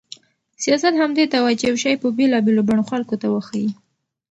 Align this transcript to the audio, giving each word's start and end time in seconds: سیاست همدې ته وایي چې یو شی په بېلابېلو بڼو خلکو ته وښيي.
سیاست 0.63 0.93
همدې 1.01 1.25
ته 1.31 1.37
وایي 1.43 1.57
چې 1.59 1.65
یو 1.69 1.77
شی 1.83 1.93
په 2.01 2.07
بېلابېلو 2.17 2.67
بڼو 2.67 2.83
خلکو 2.91 3.15
ته 3.21 3.27
وښيي. 3.29 3.69